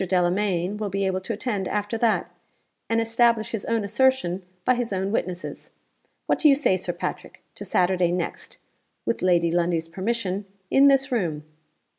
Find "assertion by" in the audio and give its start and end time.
3.83-4.73